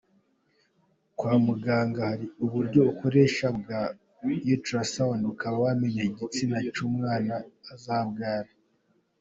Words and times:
Kwa 1.17 1.33
muganga 1.45 2.01
hari 2.09 2.25
uburyo 2.45 2.79
bukoreshwa 2.87 3.47
bwa 3.59 3.81
ultrasound 4.53 5.21
ukaba 5.33 5.57
wamenya 5.65 6.01
igitsina 6.09 6.57
cy’umwana 6.75 7.33
uzabyara. 7.75 8.51